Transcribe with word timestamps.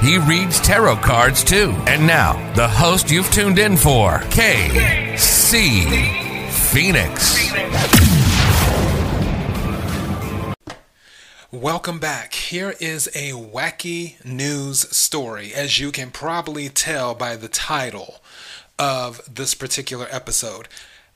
He 0.00 0.16
reads 0.16 0.60
tarot 0.60 0.96
cards 0.98 1.42
too. 1.42 1.74
And 1.88 2.06
now, 2.06 2.34
the 2.54 2.68
host 2.68 3.10
you've 3.10 3.30
tuned 3.32 3.58
in 3.58 3.76
for, 3.76 4.20
KC 4.30 5.82
Phoenix. 6.50 7.52
Welcome 11.50 11.98
back. 11.98 12.34
Here 12.34 12.76
is 12.78 13.08
a 13.08 13.32
wacky 13.32 14.24
news 14.24 14.80
story, 14.96 15.52
as 15.52 15.80
you 15.80 15.90
can 15.90 16.12
probably 16.12 16.68
tell 16.68 17.16
by 17.16 17.34
the 17.34 17.48
title 17.48 18.20
of 18.78 19.20
this 19.34 19.54
particular 19.54 20.06
episode. 20.10 20.68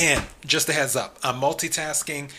And 0.00 0.24
just 0.46 0.68
a 0.70 0.72
heads 0.72 0.96
up, 0.96 1.18
I'm 1.22 1.40
multitasking. 1.40 2.30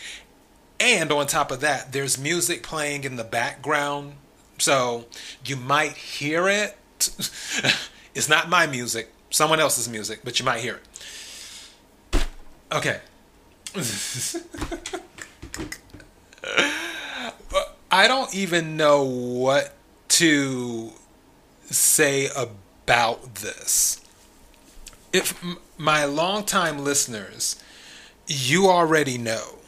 And 0.80 1.12
on 1.12 1.28
top 1.28 1.52
of 1.52 1.60
that, 1.60 1.92
there's 1.92 2.18
music 2.18 2.64
playing 2.64 3.04
in 3.04 3.14
the 3.14 3.22
background. 3.22 4.14
So 4.58 5.04
you 5.44 5.54
might 5.54 5.92
hear 5.92 6.48
it. 6.48 6.76
it's 8.16 8.28
not 8.28 8.48
my 8.48 8.66
music, 8.66 9.12
someone 9.30 9.60
else's 9.60 9.88
music, 9.88 10.22
but 10.24 10.40
you 10.40 10.44
might 10.44 10.60
hear 10.60 10.80
it. 12.12 12.26
Okay. 12.72 12.98
I 17.92 18.08
don't 18.08 18.34
even 18.34 18.76
know 18.76 19.04
what 19.04 19.72
to 20.08 20.90
say 21.70 22.28
about 22.34 23.36
this. 23.36 24.00
If 25.12 25.40
my 25.82 26.04
longtime 26.04 26.78
listeners, 26.78 27.56
you 28.28 28.68
already 28.68 29.18
know 29.18 29.58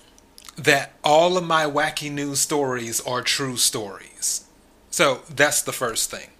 that 0.56 0.92
all 1.02 1.36
of 1.36 1.42
my 1.42 1.64
wacky 1.64 2.08
news 2.08 2.38
stories 2.38 3.00
are 3.00 3.20
true 3.20 3.56
stories. 3.56 4.44
So 4.90 5.22
that's 5.28 5.60
the 5.60 5.72
first 5.72 6.12
thing. 6.12 6.30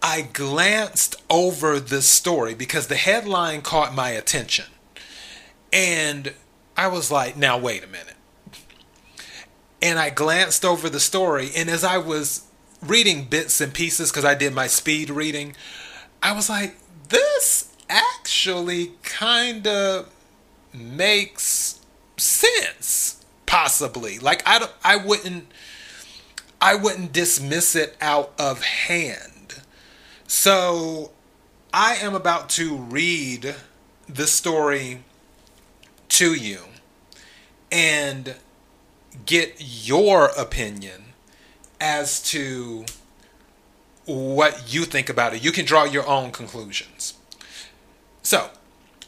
I 0.00 0.22
glanced 0.22 1.16
over 1.28 1.78
this 1.78 2.06
story 2.06 2.54
because 2.54 2.86
the 2.86 2.96
headline 2.96 3.60
caught 3.60 3.94
my 3.94 4.08
attention. 4.08 4.64
And 5.70 6.32
I 6.74 6.86
was 6.86 7.10
like, 7.10 7.36
now 7.36 7.58
wait 7.58 7.84
a 7.84 7.86
minute. 7.86 8.16
And 9.82 9.98
I 9.98 10.08
glanced 10.08 10.64
over 10.64 10.88
the 10.88 11.00
story, 11.00 11.50
and 11.54 11.68
as 11.68 11.84
I 11.84 11.98
was 11.98 12.46
reading 12.80 13.24
bits 13.24 13.60
and 13.60 13.74
pieces, 13.74 14.10
because 14.10 14.24
I 14.24 14.34
did 14.34 14.54
my 14.54 14.66
speed 14.66 15.10
reading, 15.10 15.56
I 16.22 16.32
was 16.32 16.48
like, 16.48 16.76
this 17.10 17.71
actually 17.88 18.92
kind 19.02 19.66
of 19.66 20.12
makes 20.72 21.80
sense 22.16 23.24
possibly. 23.46 24.18
Like 24.18 24.42
i 24.46 24.58
don't, 24.58 24.72
i 24.84 24.96
wouldn't 24.96 25.50
i 26.60 26.74
wouldn't 26.74 27.12
dismiss 27.12 27.76
it 27.76 27.96
out 28.00 28.32
of 28.38 28.62
hand. 28.62 29.60
So 30.26 31.10
i 31.72 31.94
am 31.94 32.14
about 32.14 32.48
to 32.50 32.76
read 32.76 33.54
the 34.08 34.26
story 34.26 35.02
to 36.08 36.34
you 36.34 36.60
and 37.70 38.36
get 39.26 39.56
your 39.58 40.26
opinion 40.38 41.04
as 41.80 42.22
to 42.22 42.84
what 44.04 44.72
you 44.72 44.84
think 44.84 45.08
about 45.08 45.34
it. 45.34 45.44
You 45.44 45.52
can 45.52 45.64
draw 45.64 45.84
your 45.84 46.06
own 46.06 46.30
conclusions 46.32 47.14
so, 48.22 48.50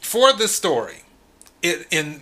for 0.01 0.33
this 0.33 0.55
story, 0.55 1.03
it 1.61 1.87
in 1.91 2.21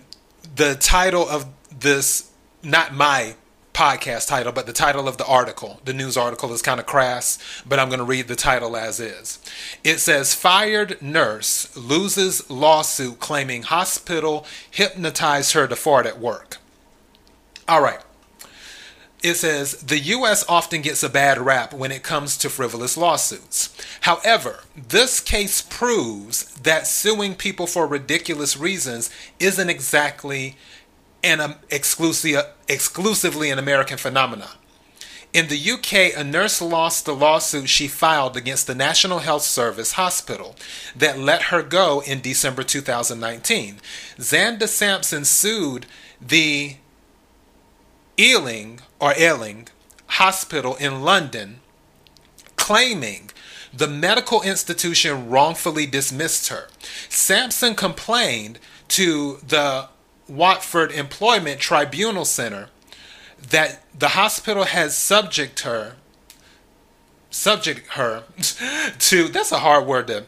the 0.56 0.74
title 0.74 1.28
of 1.28 1.46
this, 1.78 2.30
not 2.62 2.94
my 2.94 3.34
podcast 3.72 4.28
title, 4.28 4.52
but 4.52 4.66
the 4.66 4.72
title 4.72 5.08
of 5.08 5.16
the 5.16 5.26
article, 5.26 5.80
the 5.84 5.92
news 5.92 6.16
article 6.16 6.52
is 6.52 6.62
kind 6.62 6.78
of 6.78 6.86
crass, 6.86 7.38
but 7.66 7.80
I'm 7.80 7.88
going 7.88 7.98
to 7.98 8.04
read 8.04 8.28
the 8.28 8.36
title 8.36 8.76
as 8.76 9.00
is. 9.00 9.40
It 9.82 9.98
says 9.98 10.32
Fired 10.32 11.02
nurse 11.02 11.76
loses 11.76 12.48
lawsuit 12.48 13.18
claiming 13.18 13.64
hospital 13.64 14.46
hypnotized 14.70 15.52
her 15.52 15.66
to 15.66 15.74
fart 15.74 16.06
at 16.06 16.20
work. 16.20 16.58
All 17.68 17.82
right 17.82 18.00
it 19.24 19.36
says 19.36 19.72
the 19.78 19.98
U.S. 19.98 20.44
often 20.50 20.82
gets 20.82 21.02
a 21.02 21.08
bad 21.08 21.38
rap 21.38 21.72
when 21.72 21.90
it 21.90 22.02
comes 22.02 22.36
to 22.36 22.50
frivolous 22.50 22.94
lawsuits. 22.94 23.74
However, 24.02 24.60
this 24.76 25.18
case 25.18 25.62
proves 25.62 26.44
that 26.56 26.86
suing 26.86 27.34
people 27.34 27.66
for 27.66 27.86
ridiculous 27.86 28.58
reasons 28.58 29.10
isn't 29.40 29.70
exactly 29.70 30.56
an 31.22 31.40
um, 31.40 31.54
exclusive, 31.70 32.44
exclusively 32.68 33.48
an 33.48 33.58
American 33.58 33.96
phenomenon. 33.96 34.50
In 35.32 35.48
the 35.48 35.70
UK, 35.70 36.14
a 36.14 36.22
nurse 36.22 36.60
lost 36.60 37.06
the 37.06 37.16
lawsuit 37.16 37.70
she 37.70 37.88
filed 37.88 38.36
against 38.36 38.66
the 38.66 38.74
National 38.74 39.20
Health 39.20 39.42
Service 39.42 39.92
hospital 39.92 40.54
that 40.94 41.18
let 41.18 41.44
her 41.44 41.62
go 41.62 42.02
in 42.06 42.20
December 42.20 42.62
2019. 42.62 43.80
Xanda 44.18 44.68
Sampson 44.68 45.24
sued 45.24 45.86
the 46.20 46.76
Ealing 48.18 48.80
or 49.00 49.14
Ealing 49.18 49.68
Hospital 50.06 50.76
in 50.76 51.02
London, 51.02 51.60
claiming 52.56 53.30
the 53.72 53.88
medical 53.88 54.42
institution 54.42 55.28
wrongfully 55.28 55.86
dismissed 55.86 56.48
her. 56.48 56.68
Sampson 57.08 57.74
complained 57.74 58.58
to 58.88 59.38
the 59.46 59.88
Watford 60.28 60.92
Employment 60.92 61.60
Tribunal 61.60 62.24
Center 62.24 62.68
that 63.50 63.82
the 63.98 64.08
hospital 64.08 64.64
has 64.64 64.96
subject 64.96 65.60
her 65.60 65.96
subject 67.30 67.88
her 67.88 68.22
to 68.98 69.28
that's 69.28 69.50
a 69.50 69.58
hard 69.58 69.86
word 69.86 70.06
to 70.06 70.24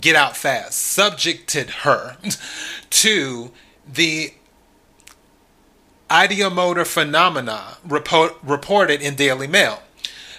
get 0.00 0.16
out 0.16 0.36
fast 0.36 0.78
subjected 0.78 1.70
her 1.70 2.16
to 2.90 3.52
the 3.86 4.32
ideomotor 6.08 6.86
phenomena 6.86 7.78
report, 7.86 8.36
reported 8.42 9.00
in 9.02 9.14
Daily 9.14 9.46
Mail. 9.46 9.82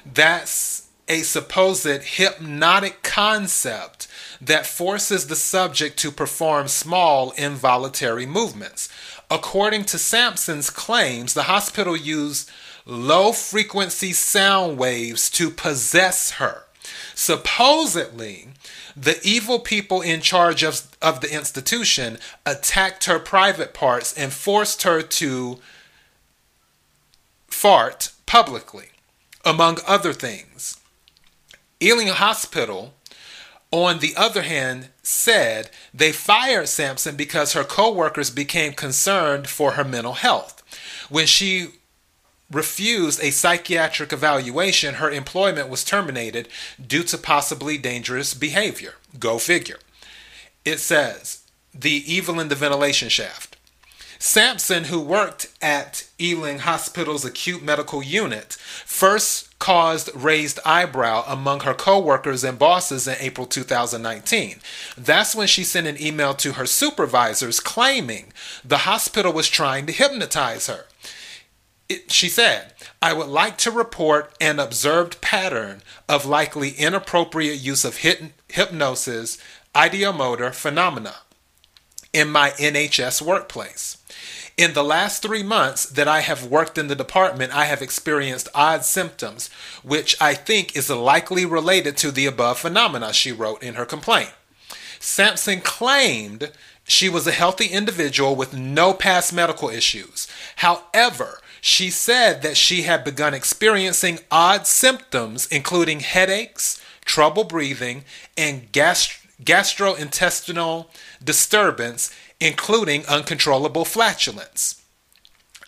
That's 0.05 0.87
a 1.07 1.21
supposed 1.21 2.03
hypnotic 2.03 3.01
concept 3.01 4.07
that 4.39 4.65
forces 4.65 5.27
the 5.27 5.35
subject 5.35 5.97
to 5.99 6.11
perform 6.11 6.67
small 6.67 7.31
involuntary 7.31 8.25
movements. 8.25 8.89
According 9.29 9.85
to 9.85 9.97
Sampson's 9.97 10.69
claims, 10.69 11.33
the 11.33 11.43
hospital 11.43 11.97
used 11.97 12.49
low 12.85 13.31
frequency 13.31 14.13
sound 14.13 14.77
waves 14.77 15.29
to 15.31 15.49
possess 15.49 16.31
her. 16.31 16.63
Supposedly, 17.13 18.49
the 18.99 19.19
evil 19.23 19.59
people 19.59 20.01
in 20.01 20.19
charge 20.19 20.61
of, 20.61 20.81
of 21.01 21.21
the 21.21 21.33
institution 21.33 22.17
attacked 22.45 23.05
her 23.05 23.17
private 23.17 23.73
parts 23.73 24.13
and 24.13 24.33
forced 24.33 24.83
her 24.83 25.01
to 25.01 25.59
fart 27.47 28.11
publicly, 28.25 28.89
among 29.45 29.77
other 29.87 30.11
things. 30.11 30.79
Ealing 31.81 32.09
Hospital, 32.09 32.93
on 33.71 33.99
the 33.99 34.13
other 34.17 34.41
hand, 34.41 34.89
said 35.01 35.69
they 35.93 36.11
fired 36.11 36.67
Sampson 36.67 37.15
because 37.15 37.53
her 37.53 37.63
coworkers 37.63 38.29
became 38.29 38.73
concerned 38.73 39.47
for 39.47 39.71
her 39.71 39.85
mental 39.85 40.13
health. 40.13 40.61
When 41.09 41.25
she 41.25 41.69
refused 42.51 43.21
a 43.21 43.31
psychiatric 43.31 44.11
evaluation, 44.11 44.95
her 44.95 45.11
employment 45.11 45.69
was 45.69 45.83
terminated 45.83 46.47
due 46.85 47.03
to 47.03 47.17
possibly 47.17 47.77
dangerous 47.77 48.33
behavior. 48.33 48.95
Go 49.19 49.37
figure. 49.39 49.79
it 50.65 50.79
says 50.79 51.43
the 51.73 52.03
evil 52.11 52.39
in 52.39 52.49
the 52.49 52.55
ventilation 52.55 53.09
shaft. 53.09 53.55
Sampson, 54.21 54.85
who 54.85 54.99
worked 54.99 55.47
at 55.61 56.05
Ealing 56.19 56.59
Hospital's 56.59 57.23
acute 57.23 57.63
medical 57.63 58.03
unit, 58.03 58.57
first 58.85 59.57
caused 59.59 60.09
raised 60.13 60.59
eyebrow 60.65 61.23
among 61.25 61.61
her 61.61 61.73
coworkers 61.73 62.43
and 62.43 62.59
bosses 62.59 63.07
in 63.07 63.15
April 63.19 63.47
2019. 63.47 64.59
That's 64.97 65.35
when 65.35 65.47
she 65.47 65.63
sent 65.63 65.87
an 65.87 66.01
email 66.01 66.33
to 66.33 66.53
her 66.53 66.65
supervisors 66.65 67.61
claiming 67.61 68.33
the 68.63 68.79
hospital 68.79 69.31
was 69.31 69.47
trying 69.47 69.85
to 69.85 69.93
hypnotize 69.93 70.67
her. 70.67 70.85
It, 71.89 72.11
she 72.11 72.29
said, 72.29 72.73
I 73.01 73.13
would 73.13 73.27
like 73.27 73.57
to 73.59 73.71
report 73.71 74.33
an 74.39 74.59
observed 74.59 75.21
pattern 75.21 75.81
of 76.07 76.25
likely 76.25 76.69
inappropriate 76.69 77.59
use 77.59 77.83
of 77.83 77.97
hypnosis, 78.47 79.39
ideomotor 79.73 80.53
phenomena 80.53 81.15
in 82.13 82.29
my 82.29 82.51
NHS 82.51 83.21
workplace. 83.21 83.97
In 84.57 84.73
the 84.73 84.83
last 84.83 85.21
three 85.21 85.41
months 85.41 85.85
that 85.85 86.07
I 86.07 86.19
have 86.19 86.45
worked 86.45 86.77
in 86.77 86.89
the 86.89 86.95
department, 86.95 87.55
I 87.55 87.65
have 87.65 87.81
experienced 87.81 88.49
odd 88.53 88.83
symptoms, 88.83 89.49
which 89.83 90.17
I 90.21 90.33
think 90.33 90.75
is 90.75 90.89
likely 90.89 91.45
related 91.45 91.95
to 91.97 92.11
the 92.11 92.25
above 92.25 92.59
phenomena, 92.59 93.13
she 93.13 93.31
wrote 93.31 93.63
in 93.63 93.75
her 93.75 93.85
complaint. 93.85 94.33
Sampson 94.99 95.61
claimed 95.61 96.51
she 96.83 97.07
was 97.07 97.25
a 97.25 97.31
healthy 97.31 97.67
individual 97.67 98.35
with 98.35 98.53
no 98.53 98.93
past 98.93 99.31
medical 99.31 99.69
issues. 99.69 100.27
However, 100.57 101.39
she 101.61 101.89
said 101.89 102.41
that 102.41 102.57
she 102.57 102.83
had 102.83 103.03
begun 103.03 103.33
experiencing 103.33 104.19
odd 104.31 104.67
symptoms, 104.67 105.47
including 105.47 106.01
headaches, 106.01 106.81
trouble 107.05 107.43
breathing, 107.43 108.03
and 108.37 108.71
gast- 108.71 109.19
gastrointestinal 109.43 110.87
disturbance 111.23 112.11
including 112.39 113.05
uncontrollable 113.05 113.85
flatulence. 113.85 114.81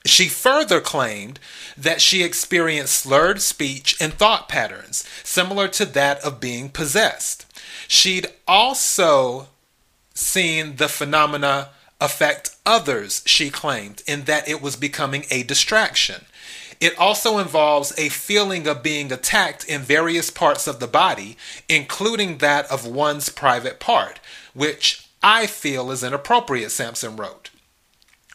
She 0.06 0.30
further 0.30 0.82
claimed 0.82 1.40
that 1.78 2.02
she 2.02 2.24
experienced 2.24 2.94
slurred 2.96 3.42
speech 3.42 3.96
and 4.00 4.14
thought 4.14 4.50
patterns, 4.50 5.08
similar 5.24 5.68
to 5.70 5.86
that 5.86 6.20
of 6.22 6.40
being 6.40 6.70
possessed. 6.70 7.46
She'd 7.88 8.28
also 8.48 9.48
seen 10.14 10.78
the 10.78 10.90
phenomena 10.90 11.70
affect 12.02 12.58
others, 12.66 13.22
she 13.26 13.50
claimed, 13.50 14.04
in 14.06 14.24
that 14.24 14.50
it 14.50 14.62
was 14.62 14.76
becoming 14.76 15.26
a 15.30 15.44
distraction. 15.44 16.26
It 16.82 16.98
also 16.98 17.38
involves 17.38 17.94
a 17.98 18.10
feeling 18.10 18.68
of 18.68 18.82
being 18.82 19.12
attacked 19.12 19.64
in 19.66 19.82
various 19.82 20.32
parts 20.32 20.66
of 20.68 20.80
the 20.80 20.88
body, 20.88 21.38
including 21.70 22.40
that 22.40 22.70
of 22.72 22.88
one's 22.88 23.30
private 23.30 23.80
part, 23.80 24.20
which 24.56 25.08
I 25.22 25.46
feel 25.46 25.92
is 25.92 26.04
inappropriate, 26.04 26.72
Sampson 26.72 27.16
wrote. 27.16 27.52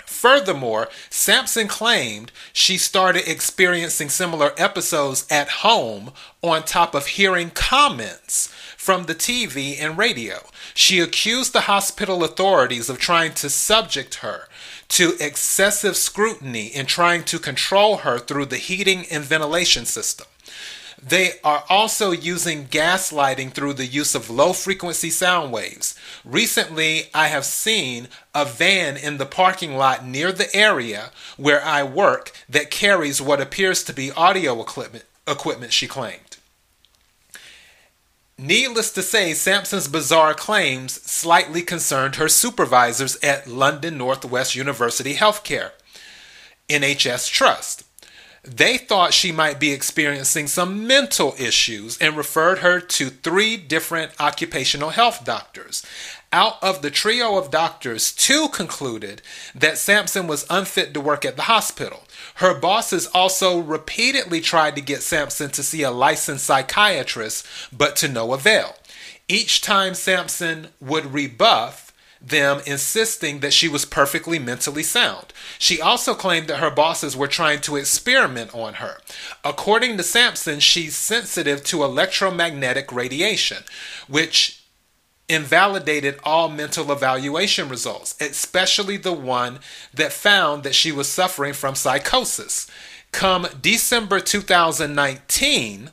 Furthermore, 0.07 0.89
Sampson 1.11 1.67
claimed 1.67 2.31
she 2.53 2.79
started 2.79 3.29
experiencing 3.29 4.09
similar 4.09 4.53
episodes 4.57 5.27
at 5.29 5.49
home 5.49 6.13
on 6.43 6.63
top 6.63 6.95
of 6.95 7.07
hearing 7.09 7.51
comments 7.51 8.49
from 8.77 9.05
the 9.05 9.15
TV 9.15 9.77
and 9.79 9.99
radio. 9.99 10.39
She 10.77 11.01
accused 11.01 11.55
the 11.55 11.63
hospital 11.63 12.23
authorities 12.23 12.91
of 12.91 12.99
trying 12.99 13.33
to 13.37 13.49
subject 13.49 14.17
her 14.17 14.47
to 14.89 15.17
excessive 15.19 15.97
scrutiny 15.97 16.71
and 16.75 16.87
trying 16.87 17.25
to 17.25 17.39
control 17.39 17.99
her 17.99 18.19
through 18.19 18.45
the 18.45 18.59
heating 18.59 19.07
and 19.11 19.25
ventilation 19.25 19.87
system. 19.87 20.27
They 21.03 21.41
are 21.43 21.65
also 21.71 22.11
using 22.11 22.67
gaslighting 22.67 23.53
through 23.53 23.73
the 23.73 23.87
use 23.87 24.15
of 24.15 24.29
low 24.29 24.53
frequency 24.53 25.09
sound 25.09 25.51
waves. 25.51 25.99
Recently, 26.27 27.05
I 27.15 27.29
have 27.29 27.47
seen 27.47 28.09
a 28.35 28.45
van 28.45 28.99
in 28.99 29.17
the 29.17 29.25
parking 29.25 29.79
lot 29.79 30.05
near 30.05 30.31
the 30.31 30.55
area 30.55 31.11
where 31.39 31.65
I 31.65 31.85
work 31.85 32.33
that 32.51 32.71
carries 32.71 33.23
what 33.23 33.41
appears 33.41 33.83
to 33.85 33.95
be 33.95 34.13
audio 34.13 34.61
equipment, 34.61 35.07
equipment 35.27 35.73
she 35.73 35.87
claimed. 35.87 36.26
Needless 38.39 38.91
to 38.93 39.03
say, 39.03 39.33
Sampson's 39.33 39.89
bizarre 39.89 40.35
claims 40.35 40.93
slightly 41.03 41.63
concerned 41.63 42.17
her 42.17 42.29
supervisors 42.29 43.17
at 43.23 43.47
London 43.47 43.97
Northwest 43.97 44.55
University 44.55 45.15
Healthcare, 45.15 45.71
NHS 46.69 47.31
Trust. 47.31 47.85
They 48.45 48.77
thought 48.77 49.15
she 49.15 49.33
might 49.33 49.59
be 49.59 49.73
experiencing 49.73 50.49
some 50.49 50.87
mental 50.87 51.35
issues 51.39 51.97
and 51.99 52.15
referred 52.15 52.59
her 52.59 52.79
to 52.79 53.09
three 53.09 53.57
different 53.57 54.13
occupational 54.21 54.91
health 54.91 55.25
doctors. 55.25 55.83
Out 56.31 56.63
of 56.63 56.83
the 56.83 56.91
trio 56.91 57.39
of 57.39 57.51
doctors, 57.51 58.13
two 58.13 58.49
concluded 58.49 59.23
that 59.55 59.79
Sampson 59.79 60.27
was 60.27 60.47
unfit 60.51 60.93
to 60.93 61.01
work 61.01 61.25
at 61.25 61.37
the 61.37 61.43
hospital. 61.43 62.05
Her 62.37 62.55
bosses 62.55 63.07
also 63.09 63.59
repeatedly 63.59 64.41
tried 64.41 64.75
to 64.77 64.83
get 64.83 65.03
Sampson 65.03 65.51
to 65.51 65.63
see 65.63 65.83
a 65.83 65.91
licensed 65.91 66.45
psychiatrist, 66.45 67.47
but 67.73 67.97
to 67.97 68.09
no 68.09 68.35
avail. 68.35 68.77
Each 69.27 69.63
time 69.63 69.95
Sampson 69.95 70.69
would 70.81 71.15
rebuff, 71.15 71.93
them 72.21 72.61
insisting 72.67 73.41
that 73.41 73.53
she 73.53 73.69
was 73.69 73.85
perfectly 73.85 74.39
mentally 74.39 74.83
sound. 74.83 75.33
She 75.59 75.81
also 75.81 76.15
claimed 76.15 76.49
that 76.49 76.59
her 76.59 76.71
bosses 76.71 77.17
were 77.17 77.29
trying 77.29 77.61
to 77.63 77.77
experiment 77.77 78.55
on 78.55 78.75
her. 78.75 78.99
According 79.45 79.97
to 79.97 80.03
Sampson, 80.03 80.61
she's 80.61 80.97
sensitive 80.97 81.65
to 81.65 81.85
electromagnetic 81.85 82.93
radiation, 82.93 83.65
which 84.09 84.63
invalidated 85.29 86.19
all 86.25 86.49
mental 86.49 86.93
evaluation 86.93 87.69
results, 87.69 88.15
especially 88.21 88.97
the 88.97 89.13
one 89.13 89.59
that 89.93 90.13
found 90.13 90.63
that 90.63 90.75
she 90.75 90.93
was 90.93 91.09
suffering 91.09 91.53
from 91.53 91.75
psychosis. 91.75 92.71
Come 93.13 93.47
December 93.61 94.21
2019, 94.21 95.91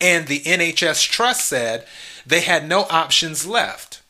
and 0.00 0.26
the 0.26 0.40
NHS 0.40 1.08
Trust 1.08 1.46
said 1.46 1.86
they 2.26 2.40
had 2.40 2.68
no 2.68 2.86
options 2.90 3.46
left 3.46 4.02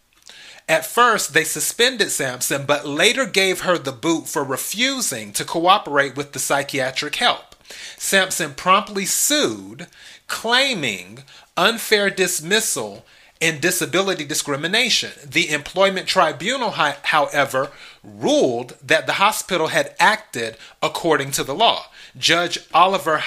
at 0.69 0.87
first, 0.87 1.35
they 1.35 1.45
suspended 1.45 2.11
Sampson, 2.11 2.65
but 2.65 2.87
later 2.87 3.27
gave 3.27 3.61
her 3.61 3.77
the 3.77 3.93
boot 3.93 4.29
for 4.29 4.45
refusing 4.45 5.33
to 5.33 5.45
cooperate 5.45 6.17
with 6.17 6.33
the 6.33 6.39
psychiatric 6.39 7.17
help. 7.17 7.55
Sampson 7.99 8.55
promptly 8.55 9.05
sued, 9.05 9.87
claiming 10.29 11.25
unfair 11.57 12.11
dismissal 12.11 13.05
and 13.43 13.61
disability 13.61 14.25
discrimination. 14.25 15.11
The 15.27 15.51
employment 15.51 16.07
tribunal, 16.07 16.71
however, 16.71 17.73
ruled 18.05 18.77
that 18.81 19.07
the 19.07 19.15
hospital 19.15 19.67
had 19.67 19.97
acted 19.99 20.57
according 20.81 21.33
to 21.33 21.43
the 21.43 21.55
law. 21.55 21.87
Judge 22.17 22.61
Oliver 22.73 23.23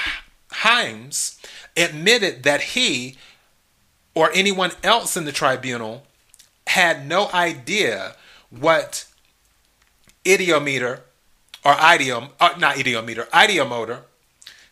Hyams 0.52 1.38
admitted 1.76 2.44
that 2.44 2.62
he 2.62 3.18
or 4.16 4.32
anyone 4.34 4.72
else 4.84 5.18
in 5.18 5.26
the 5.26 5.34
tribunal 5.34 6.04
had 6.68 7.06
no 7.06 7.30
idea 7.34 8.16
what 8.50 9.06
idiometer 10.26 11.02
or 11.66 11.76
idiom, 11.94 12.30
uh, 12.40 12.54
not 12.58 12.80
idiometer, 12.80 13.24
ideomotor 13.34 14.00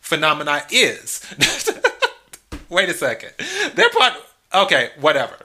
phenomena 0.00 0.62
is. 0.70 1.22
Wait 2.70 2.88
a 2.88 2.94
second. 2.94 3.32
They're 3.74 3.90
part. 3.90 4.14
Okay, 4.54 4.90
whatever. 5.00 5.36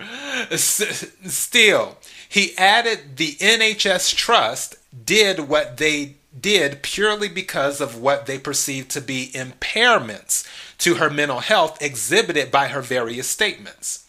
S- 0.52 1.12
still, 1.26 1.98
he 2.28 2.56
added 2.58 3.18
the 3.18 3.34
NHS 3.36 4.16
Trust 4.16 4.76
did 5.06 5.50
what 5.50 5.78
they 5.78 6.16
did 6.40 6.84
purely 6.84 7.28
because 7.28 7.82
of 7.82 8.00
what 8.00 8.26
they 8.26 8.38
perceived 8.38 8.92
to 8.92 9.02
be 9.02 9.32
impairments 9.34 10.48
to 10.78 10.96
her 10.96 11.10
mental 11.10 11.40
health 11.40 11.82
exhibited 11.82 12.52
by 12.52 12.68
her 12.68 12.82
various 12.82 13.28
statements. 13.28 14.06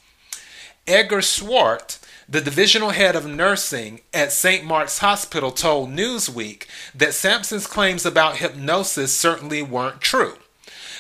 Edgar 0.87 1.23
Swart 1.23 1.99
the 2.31 2.41
divisional 2.41 2.91
head 2.91 3.17
of 3.17 3.27
nursing 3.27 4.01
at 4.15 4.31
St. 4.31 4.65
Mark's 4.65 4.99
Hospital 4.99 5.51
told 5.51 5.91
Newsweek 5.91 6.65
that 6.95 7.13
Sampson's 7.13 7.67
claims 7.67 8.07
about 8.07 8.37
hypnosis 8.37 9.13
certainly 9.13 9.63
weren't 9.63 10.01
true. 10.01 10.37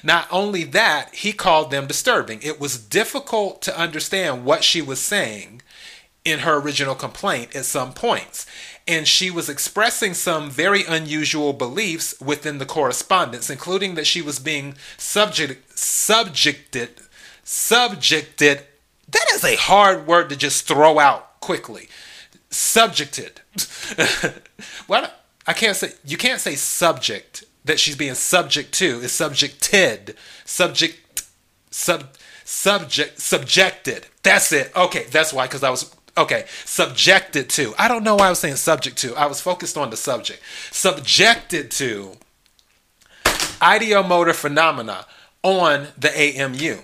Not 0.03 0.27
only 0.31 0.65
that, 0.65 1.15
he 1.15 1.33
called 1.33 1.71
them 1.71 1.87
disturbing. 1.87 2.41
It 2.43 2.61
was 2.61 2.79
difficult 2.79 3.63
to 3.63 3.79
understand 3.79 4.45
what 4.45 4.65
she 4.65 4.83
was 4.83 5.01
saying 5.01 5.63
in 6.25 6.41
her 6.41 6.61
original 6.61 6.95
complaint 6.95 7.57
at 7.57 7.65
some 7.65 7.93
points, 7.93 8.47
and 8.87 9.09
she 9.09 9.31
was 9.31 9.49
expressing 9.49 10.15
some 10.15 10.51
very 10.51 10.85
unusual 10.85 11.53
beliefs 11.53 12.15
within 12.21 12.59
the 12.59 12.67
correspondence, 12.67 13.49
including 13.49 13.95
that 13.95 14.07
she 14.07 14.21
was 14.21 14.39
being 14.39 14.75
subject, 14.99 15.79
subjected, 15.79 16.91
subjected 17.43 18.65
that 19.11 19.27
is 19.33 19.45
a 19.45 19.57
hard 19.57 20.07
word 20.07 20.29
to 20.31 20.37
just 20.37 20.67
throw 20.67 20.99
out 20.99 21.41
quickly. 21.41 21.89
Subjected. 22.51 23.41
well, 24.89 25.13
I 25.47 25.53
can't 25.53 25.77
say 25.77 25.93
you 26.05 26.17
can't 26.17 26.41
say 26.41 26.55
subject 26.55 27.45
that 27.65 27.79
she's 27.79 27.97
being 27.97 28.15
subject 28.15 28.73
to 28.75 29.01
is 29.01 29.13
subjected. 29.13 30.17
Subject 30.45 31.25
sub 31.71 32.09
subject 32.45 33.21
subjected. 33.21 34.07
That's 34.23 34.53
it. 34.53 34.75
Okay, 34.75 35.05
that's 35.11 35.33
why 35.33 35.47
because 35.47 35.63
I 35.63 35.71
was 35.71 35.95
okay, 36.17 36.47
subjected 36.65 37.49
to. 37.51 37.75
I 37.79 37.89
don't 37.89 38.05
know 38.05 38.17
why 38.17 38.27
I 38.27 38.31
was 38.31 38.39
saying 38.39 38.57
subject 38.57 38.97
to. 38.99 39.15
I 39.15 39.27
was 39.27 39.41
focused 39.41 39.77
on 39.77 39.91
the 39.91 39.97
subject. 39.97 40.43
Subjected 40.71 41.71
to 41.73 42.17
ideomotor 43.25 44.35
phenomena 44.35 45.07
on 45.43 45.89
the 45.97 46.11
AMU. 46.11 46.79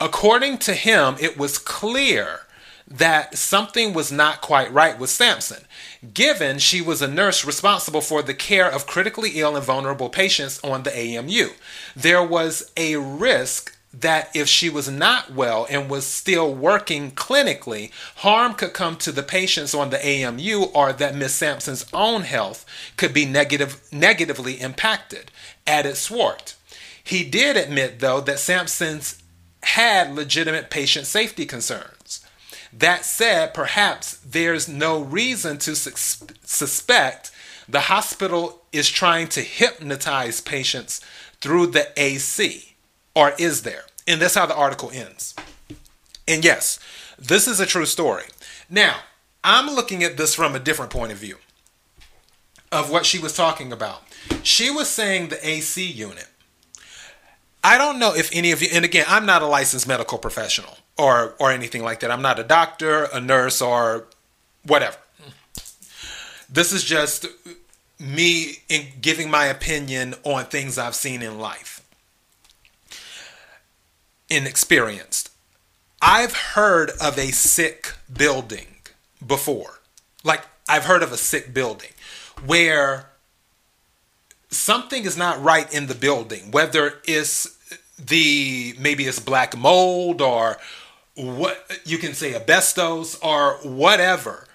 According 0.00 0.58
to 0.58 0.74
him, 0.74 1.16
it 1.20 1.36
was 1.36 1.58
clear 1.58 2.40
that 2.90 3.36
something 3.36 3.92
was 3.92 4.10
not 4.10 4.40
quite 4.40 4.72
right 4.72 4.98
with 4.98 5.10
Sampson, 5.10 5.64
given 6.14 6.58
she 6.58 6.80
was 6.80 7.02
a 7.02 7.08
nurse 7.08 7.44
responsible 7.44 8.00
for 8.00 8.22
the 8.22 8.34
care 8.34 8.70
of 8.70 8.86
critically 8.86 9.32
ill 9.34 9.56
and 9.56 9.64
vulnerable 9.64 10.08
patients 10.08 10.58
on 10.64 10.82
the 10.82 10.96
AMU. 10.96 11.50
There 11.94 12.22
was 12.22 12.70
a 12.76 12.96
risk 12.96 13.76
that 13.92 14.34
if 14.34 14.48
she 14.48 14.68
was 14.68 14.88
not 14.88 15.32
well 15.32 15.66
and 15.70 15.90
was 15.90 16.06
still 16.06 16.54
working 16.54 17.10
clinically, 17.10 17.90
harm 18.16 18.54
could 18.54 18.72
come 18.72 18.96
to 18.96 19.12
the 19.12 19.22
patients 19.22 19.74
on 19.74 19.90
the 19.90 20.04
AMU 20.04 20.64
or 20.74 20.92
that 20.92 21.14
Miss 21.14 21.34
Sampson's 21.34 21.86
own 21.92 22.22
health 22.22 22.64
could 22.96 23.14
be 23.14 23.24
negative, 23.24 23.80
negatively 23.90 24.60
impacted, 24.60 25.30
added 25.66 25.96
Swart. 25.96 26.54
He 27.02 27.24
did 27.24 27.56
admit, 27.56 28.00
though, 28.00 28.20
that 28.20 28.38
Sampson's 28.38 29.22
had 29.62 30.14
legitimate 30.14 30.70
patient 30.70 31.06
safety 31.06 31.46
concerns. 31.46 32.24
That 32.72 33.04
said, 33.04 33.54
perhaps 33.54 34.18
there's 34.18 34.68
no 34.68 35.00
reason 35.00 35.58
to 35.58 35.74
sus- 35.74 36.22
suspect 36.42 37.30
the 37.68 37.80
hospital 37.80 38.62
is 38.72 38.88
trying 38.88 39.28
to 39.28 39.40
hypnotize 39.40 40.40
patients 40.40 41.00
through 41.40 41.68
the 41.68 41.88
AC. 41.96 42.74
Or 43.14 43.34
is 43.38 43.62
there? 43.62 43.84
And 44.06 44.20
that's 44.20 44.34
how 44.34 44.46
the 44.46 44.56
article 44.56 44.90
ends. 44.92 45.34
And 46.26 46.44
yes, 46.44 46.78
this 47.18 47.48
is 47.48 47.60
a 47.60 47.66
true 47.66 47.86
story. 47.86 48.24
Now, 48.70 48.96
I'm 49.42 49.74
looking 49.74 50.02
at 50.04 50.16
this 50.16 50.34
from 50.34 50.54
a 50.54 50.60
different 50.60 50.90
point 50.90 51.12
of 51.12 51.18
view 51.18 51.36
of 52.70 52.90
what 52.90 53.06
she 53.06 53.18
was 53.18 53.34
talking 53.34 53.72
about. 53.72 54.02
She 54.42 54.70
was 54.70 54.88
saying 54.88 55.28
the 55.28 55.46
AC 55.46 55.84
unit. 55.84 56.28
I 57.64 57.76
don't 57.78 57.98
know 57.98 58.14
if 58.14 58.30
any 58.32 58.52
of 58.52 58.62
you, 58.62 58.68
and 58.72 58.84
again, 58.84 59.04
I'm 59.08 59.26
not 59.26 59.42
a 59.42 59.46
licensed 59.46 59.88
medical 59.88 60.18
professional 60.18 60.78
or 60.98 61.34
or 61.38 61.50
anything 61.50 61.82
like 61.82 62.00
that. 62.00 62.10
I'm 62.10 62.22
not 62.22 62.38
a 62.38 62.44
doctor, 62.44 63.04
a 63.04 63.20
nurse, 63.20 63.62
or 63.62 64.06
whatever. 64.64 64.96
This 66.50 66.72
is 66.72 66.82
just 66.84 67.26
me 67.98 68.58
in 68.68 68.86
giving 69.00 69.30
my 69.30 69.46
opinion 69.46 70.14
on 70.24 70.44
things 70.46 70.78
I've 70.78 70.94
seen 70.94 71.22
in 71.22 71.38
life 71.38 71.82
and 74.30 74.46
experienced. 74.46 75.30
I've 76.00 76.34
heard 76.34 76.90
of 77.00 77.18
a 77.18 77.32
sick 77.32 77.94
building 78.12 78.66
before. 79.24 79.80
Like 80.22 80.44
I've 80.68 80.84
heard 80.84 81.02
of 81.02 81.12
a 81.12 81.16
sick 81.16 81.52
building 81.52 81.90
where 82.44 83.10
something 84.50 85.04
is 85.04 85.16
not 85.16 85.42
right 85.42 85.72
in 85.74 85.86
the 85.86 85.94
building, 85.94 86.50
whether 86.50 87.00
it's 87.04 87.56
the 87.98 88.74
maybe 88.78 89.04
it's 89.06 89.18
black 89.18 89.56
mold 89.56 90.20
or 90.20 90.58
what 91.18 91.80
you 91.84 91.98
can 91.98 92.14
say 92.14 92.34
asbestos 92.34 93.18
or 93.20 93.58
whatever, 93.62 94.46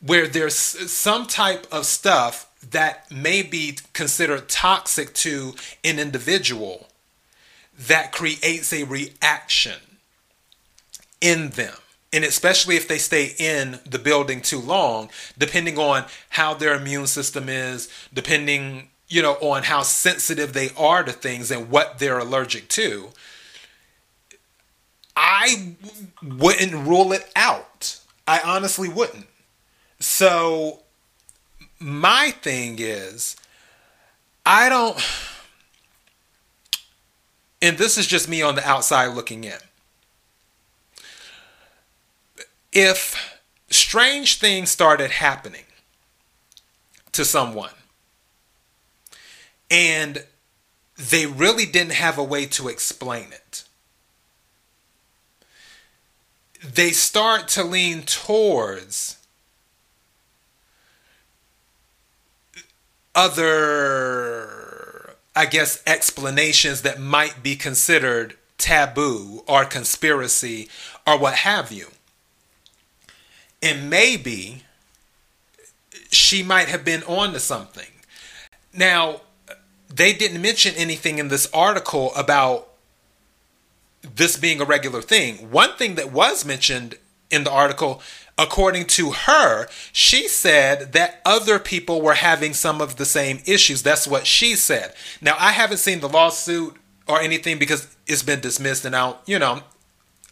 where 0.00 0.26
there's 0.26 0.54
some 0.54 1.26
type 1.26 1.66
of 1.72 1.86
stuff 1.86 2.46
that 2.70 3.10
may 3.10 3.42
be 3.42 3.78
considered 3.92 4.48
toxic 4.48 5.14
to 5.14 5.54
an 5.82 5.98
individual 5.98 6.88
that 7.78 8.12
creates 8.12 8.72
a 8.72 8.84
reaction 8.84 9.80
in 11.20 11.50
them. 11.50 11.74
And 12.12 12.24
especially 12.24 12.76
if 12.76 12.86
they 12.88 12.98
stay 12.98 13.34
in 13.38 13.78
the 13.88 13.98
building 13.98 14.42
too 14.42 14.58
long, 14.58 15.10
depending 15.38 15.78
on 15.78 16.04
how 16.30 16.54
their 16.54 16.74
immune 16.74 17.06
system 17.06 17.48
is, 17.48 17.88
depending 18.12 18.88
you 19.10 19.20
know, 19.20 19.34
on 19.40 19.64
how 19.64 19.82
sensitive 19.82 20.52
they 20.52 20.70
are 20.78 21.02
to 21.02 21.12
things 21.12 21.50
and 21.50 21.68
what 21.68 21.98
they're 21.98 22.20
allergic 22.20 22.68
to, 22.68 23.08
I 25.16 25.74
wouldn't 26.22 26.86
rule 26.86 27.12
it 27.12 27.30
out. 27.36 28.00
I 28.26 28.40
honestly 28.40 28.88
wouldn't. 28.88 29.26
So, 29.98 30.80
my 31.78 32.30
thing 32.30 32.76
is, 32.78 33.36
I 34.46 34.68
don't, 34.68 34.98
and 37.60 37.76
this 37.76 37.98
is 37.98 38.06
just 38.06 38.28
me 38.28 38.40
on 38.42 38.54
the 38.54 38.66
outside 38.66 39.08
looking 39.08 39.44
in. 39.44 39.58
If 42.72 43.40
strange 43.68 44.38
things 44.38 44.70
started 44.70 45.10
happening 45.10 45.64
to 47.12 47.24
someone, 47.24 47.70
and 49.70 50.24
they 50.96 51.26
really 51.26 51.66
didn't 51.66 51.92
have 51.92 52.18
a 52.18 52.24
way 52.24 52.46
to 52.46 52.68
explain 52.68 53.32
it. 53.32 53.64
They 56.62 56.90
start 56.90 57.48
to 57.48 57.64
lean 57.64 58.02
towards 58.02 59.16
other, 63.14 64.50
I 65.34 65.46
guess, 65.46 65.82
explanations 65.86 66.82
that 66.82 67.00
might 67.00 67.42
be 67.42 67.56
considered 67.56 68.36
taboo 68.58 69.42
or 69.46 69.64
conspiracy 69.64 70.68
or 71.06 71.18
what 71.18 71.34
have 71.34 71.72
you. 71.72 71.88
And 73.62 73.90
maybe 73.90 74.64
she 76.10 76.42
might 76.42 76.68
have 76.68 76.84
been 76.84 77.02
on 77.04 77.32
to 77.32 77.40
something. 77.40 77.88
Now, 78.74 79.22
they 79.88 80.12
didn't 80.12 80.40
mention 80.40 80.74
anything 80.76 81.18
in 81.18 81.28
this 81.28 81.48
article 81.52 82.14
about 82.14 82.69
this 84.02 84.36
being 84.36 84.60
a 84.60 84.64
regular 84.64 85.02
thing. 85.02 85.50
One 85.50 85.72
thing 85.74 85.94
that 85.96 86.12
was 86.12 86.44
mentioned 86.44 86.96
in 87.30 87.44
the 87.44 87.50
article, 87.50 88.02
according 88.38 88.86
to 88.86 89.12
her, 89.12 89.68
she 89.92 90.28
said 90.28 90.92
that 90.92 91.20
other 91.24 91.58
people 91.58 92.00
were 92.00 92.14
having 92.14 92.54
some 92.54 92.80
of 92.80 92.96
the 92.96 93.04
same 93.04 93.40
issues. 93.46 93.82
That's 93.82 94.06
what 94.06 94.26
she 94.26 94.56
said. 94.56 94.94
Now, 95.20 95.36
I 95.38 95.52
haven't 95.52 95.78
seen 95.78 96.00
the 96.00 96.08
lawsuit 96.08 96.76
or 97.06 97.20
anything 97.20 97.58
because 97.58 97.94
it's 98.06 98.22
been 98.22 98.40
dismissed 98.40 98.84
and 98.84 98.94
out, 98.94 99.22
you 99.26 99.38
know, 99.38 99.60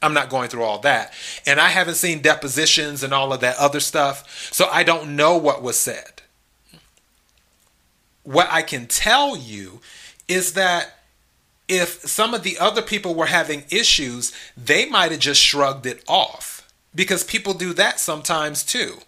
I'm 0.01 0.15
not 0.15 0.31
going 0.31 0.49
through 0.49 0.63
all 0.63 0.79
that. 0.81 1.13
And 1.47 1.61
I 1.61 1.69
haven't 1.69 1.97
seen 1.97 2.23
depositions 2.23 3.03
and 3.03 3.13
all 3.13 3.33
of 3.33 3.41
that 3.41 3.57
other 3.57 3.81
stuff. 3.81 4.51
So 4.53 4.69
I 4.71 4.85
don't 4.85 5.17
know 5.17 5.37
what 5.37 5.63
was 5.63 5.79
said 5.79 6.19
what 8.29 8.49
I 8.51 8.61
can 8.61 8.87
tell 8.87 9.39
you 9.39 9.81
is 10.29 10.53
that 10.53 10.98
if 11.69 12.01
some 12.01 12.35
of 12.35 12.43
the 12.43 12.59
other 12.59 12.83
people 12.83 13.15
were 13.15 13.27
having 13.27 13.65
issues, 13.71 14.33
they 14.57 14.89
might 14.89 15.11
have 15.11 15.21
just 15.21 15.41
shrugged 15.41 15.87
it 15.87 16.03
off 16.09 16.67
because 16.95 17.23
people 17.25 17.55
do 17.55 17.73
that 17.75 18.01
sometimes 18.01 18.65
too, 18.65 18.99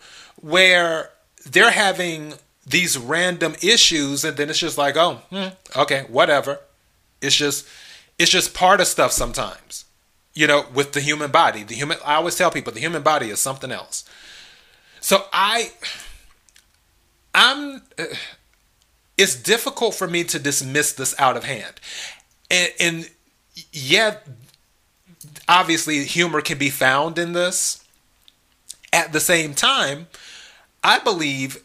where 0.41 1.11
they're 1.45 1.71
having 1.71 2.35
these 2.67 2.99
random 2.99 3.55
issues 3.63 4.25
and 4.25 4.37
then 4.37 4.51
it's 4.51 4.59
just 4.59 4.79
like, 4.79 4.97
oh, 4.97 5.23
hmm, 5.31 5.49
okay, 5.77 6.05
whatever. 6.09 6.61
It's 7.21 7.37
just 7.37 7.67
it's 8.19 8.31
just 8.31 8.55
part 8.55 8.81
of 8.81 8.87
stuff 8.87 9.13
sometimes. 9.13 9.87
You 10.33 10.47
know, 10.47 10.67
with 10.73 10.93
the 10.93 11.01
human 11.01 11.31
body. 11.31 11.65
The 11.65 11.75
human 11.75 11.99
I 12.05 12.15
always 12.15 12.37
tell 12.37 12.51
people 12.51 12.73
the 12.73 12.81
human 12.81 13.03
body 13.03 13.31
is 13.31 13.41
something 13.41 13.73
else. 13.73 14.05
So 15.01 15.25
I 15.33 15.73
I'm 17.35 17.83
it's 19.19 19.35
difficult 19.35 19.95
for 19.95 20.07
me 20.07 20.25
to 20.25 20.39
dismiss 20.39 20.93
this 20.93 21.15
out 21.19 21.37
of 21.37 21.45
hand. 21.45 21.81
And, 22.51 22.73
and 22.81 23.11
obviously, 25.49 26.05
humor 26.05 26.41
can 26.41 26.59
be 26.59 26.71
found 26.71 27.19
in 27.19 27.33
this. 27.33 27.85
At 28.93 29.13
the 29.13 29.21
same 29.21 29.55
time, 29.55 30.09
I 30.83 30.99
believe 30.99 31.63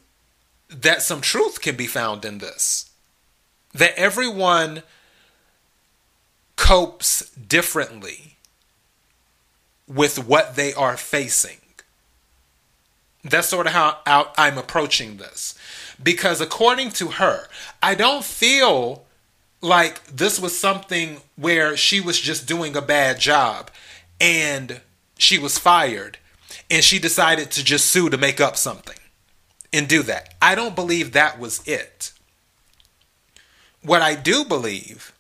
that 0.69 1.01
some 1.01 1.21
truth 1.21 1.61
can 1.61 1.75
be 1.75 1.87
found 1.87 2.25
in 2.25 2.37
this. 2.37 2.89
That 3.73 3.97
everyone 3.97 4.83
copes 6.55 7.29
differently 7.31 8.35
with 9.87 10.25
what 10.27 10.55
they 10.55 10.73
are 10.73 10.97
facing. 10.97 11.57
That's 13.23 13.47
sort 13.47 13.67
of 13.67 13.73
how 13.73 13.97
I'm 14.05 14.57
approaching 14.57 15.17
this. 15.17 15.55
Because 16.01 16.41
according 16.41 16.91
to 16.91 17.07
her, 17.07 17.47
I 17.81 17.95
don't 17.95 18.23
feel 18.23 19.05
like 19.61 20.05
this 20.07 20.39
was 20.39 20.57
something 20.57 21.21
where 21.35 21.75
she 21.75 21.99
was 21.99 22.19
just 22.19 22.47
doing 22.47 22.75
a 22.75 22.81
bad 22.81 23.19
job 23.19 23.71
and 24.19 24.81
she 25.17 25.37
was 25.37 25.57
fired 25.57 26.17
and 26.69 26.83
she 26.83 26.99
decided 26.99 27.51
to 27.51 27.63
just 27.63 27.87
sue 27.87 28.09
to 28.09 28.17
make 28.17 28.39
up 28.39 28.55
something 28.55 28.97
and 29.73 29.87
do 29.87 30.03
that. 30.03 30.33
I 30.41 30.55
don't 30.55 30.75
believe 30.75 31.11
that 31.11 31.39
was 31.39 31.65
it. 31.67 32.11
What 33.81 34.01
I 34.01 34.15
do 34.15 34.45
believe 34.45 35.13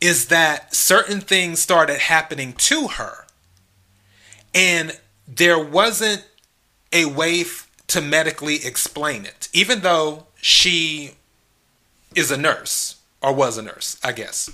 is 0.00 0.28
that 0.28 0.74
certain 0.74 1.20
things 1.20 1.60
started 1.60 1.98
happening 1.98 2.52
to 2.54 2.88
her 2.88 3.26
and 4.54 4.98
there 5.26 5.58
wasn't 5.58 6.26
a 6.92 7.06
way 7.06 7.44
to 7.86 8.00
medically 8.00 8.64
explain 8.64 9.24
it, 9.24 9.48
even 9.52 9.80
though 9.80 10.26
she 10.36 11.12
is 12.14 12.30
a 12.30 12.36
nurse 12.36 13.01
or 13.22 13.32
was 13.32 13.56
a 13.58 13.62
nurse, 13.62 13.98
I 14.02 14.12
guess. 14.12 14.50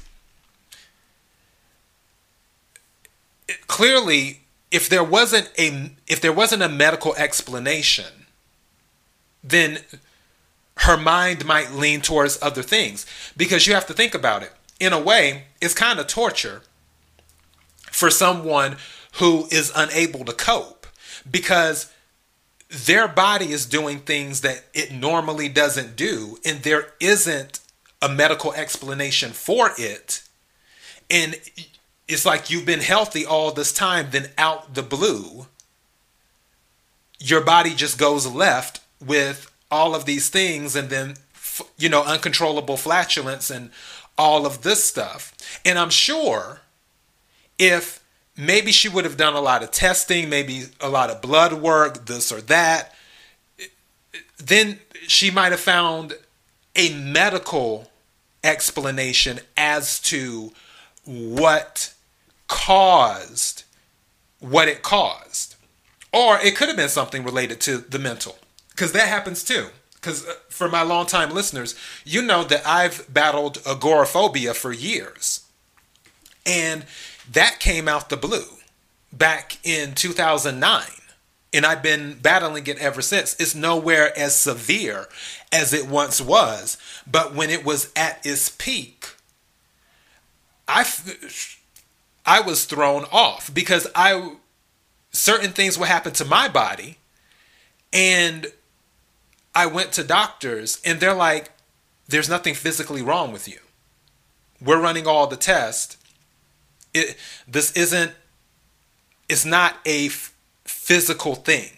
It, 3.49 3.67
clearly, 3.67 4.41
if 4.71 4.89
there 4.89 5.05
wasn't 5.05 5.51
a 5.59 5.93
if 6.07 6.21
there 6.21 6.33
wasn't 6.33 6.63
a 6.63 6.69
medical 6.69 7.15
explanation, 7.17 8.27
then 9.43 9.81
her 10.79 10.97
mind 10.97 11.45
might 11.45 11.73
lean 11.73 12.01
towards 12.01 12.39
other 12.41 12.63
things 12.63 13.07
because 13.37 13.67
you 13.67 13.75
have 13.75 13.87
to 13.87 13.95
think 13.95 14.15
about 14.15 14.43
it. 14.43 14.53
In 14.79 14.93
a 14.93 15.01
way, 15.01 15.45
it's 15.61 15.75
kind 15.75 15.99
of 15.99 16.07
torture 16.07 16.63
for 17.91 18.11
someone 18.11 18.77
who 19.15 19.49
is 19.51 19.73
unable 19.75 20.25
to 20.25 20.33
cope 20.33 20.87
because 21.29 21.93
their 22.69 23.09
body 23.09 23.51
is 23.51 23.67
doing 23.67 23.99
things 23.99 24.43
that 24.43 24.65
it 24.75 24.93
normally 24.93 25.49
doesn't 25.49 25.97
do 25.97 26.39
and 26.45 26.63
there 26.63 26.93
isn't 27.01 27.61
a 28.01 28.09
medical 28.09 28.53
explanation 28.53 29.33
for 29.33 29.73
it. 29.77 30.23
And 31.11 31.39
it's 32.07 32.25
like 32.25 32.51
you've 32.51 32.67
been 32.67 32.81
healthy 32.81 33.25
all 33.25 33.53
this 33.53 33.73
time 33.73 34.09
then 34.11 34.31
out 34.39 34.75
the 34.75 34.83
blue 34.83 35.47
your 37.21 37.43
body 37.43 37.75
just 37.75 37.99
goes 37.99 38.27
left 38.27 38.81
with 39.05 39.51
all 39.71 39.95
of 39.95 40.05
these 40.05 40.29
things 40.29 40.75
and 40.75 40.89
then 40.89 41.15
you 41.77 41.89
know 41.89 42.03
uncontrollable 42.05 42.77
flatulence 42.77 43.51
and 43.51 43.71
all 44.17 44.47
of 44.47 44.63
this 44.63 44.83
stuff. 44.85 45.35
And 45.65 45.79
i'm 45.79 45.91
sure 45.91 46.61
if 47.59 48.03
maybe 48.37 48.71
she 48.71 48.89
would 48.89 49.05
have 49.05 49.17
done 49.17 49.35
a 49.35 49.41
lot 49.41 49.63
of 49.63 49.71
testing 49.71 50.29
maybe 50.29 50.65
a 50.81 50.89
lot 50.89 51.11
of 51.11 51.21
blood 51.21 51.53
work 51.55 52.07
this 52.07 52.31
or 52.33 52.41
that 52.43 52.95
then 54.39 54.79
she 55.09 55.31
might 55.31 55.51
have 55.51 55.61
found 55.61 56.15
a 56.79 56.95
medical 56.95 57.91
explanation 58.43 59.41
as 59.57 60.01
to 60.01 60.53
what 61.05 61.93
caused 62.47 63.65
what 64.39 64.69
it 64.69 64.83
caused 64.83 65.57
or 66.13 66.39
it 66.39 66.57
could 66.57 66.69
have 66.69 66.77
been 66.77 66.89
something 66.89 67.25
related 67.25 67.61
to 67.61 67.79
the 67.79 67.99
mental 67.99 68.39
because 68.79 68.93
that 68.93 69.09
happens 69.09 69.43
too. 69.43 69.67
Because 69.95 70.25
uh, 70.25 70.35
for 70.49 70.69
my 70.69 70.83
longtime 70.83 71.31
listeners, 71.31 71.75
you 72.05 72.23
know 72.23 72.45
that 72.45 72.65
I've 72.65 73.13
battled 73.13 73.61
agoraphobia 73.67 74.55
for 74.55 74.73
years. 74.73 75.45
And 76.47 76.87
that 77.29 77.59
came 77.59 77.89
out 77.89 78.09
the 78.09 78.17
blue 78.17 78.47
back 79.13 79.59
in 79.65 79.97
2009. 79.97 80.83
And 81.53 81.67
I've 81.67 81.83
been 81.83 82.19
battling 82.23 82.69
it 82.69 82.79
ever 82.79 83.03
since. 83.03 83.35
It's 83.41 83.57
nowhere 83.57 84.17
as 84.17 84.37
severe 84.37 85.09
as 85.53 85.73
it 85.73 85.89
once 85.89 86.21
was. 86.21 86.77
But 87.11 87.35
when 87.35 87.51
it 87.51 87.65
was 87.65 87.93
at 87.97 88.25
its 88.25 88.49
peak, 88.49 89.15
I, 90.67 90.87
I 92.27 92.41
was 92.41 92.65
thrown 92.65 93.05
off 93.11 93.53
because 93.53 93.87
I 93.95 94.37
certain 95.11 95.53
things 95.53 95.79
would 95.79 95.89
happen 95.89 96.13
to 96.13 96.25
my 96.25 96.49
body 96.49 96.99
and 97.93 98.47
I 99.55 99.67
went 99.67 99.93
to 99.93 100.05
doctors 100.05 100.81
and 100.85 101.01
they're 101.01 101.15
like, 101.15 101.51
there's 102.07 102.29
nothing 102.29 102.55
physically 102.55 103.03
wrong 103.03 103.33
with 103.33 103.49
you. 103.49 103.59
We're 104.61 104.81
running 104.81 105.07
all 105.07 105.27
the 105.27 105.37
tests. 105.37 105.97
It, 106.95 107.17
this 107.47 107.73
isn't, 107.73 108.13
it's 109.29 109.45
not 109.45 109.77
a 109.85 110.07
f- 110.07 110.33
physical 110.65 111.35
thing, 111.35 111.71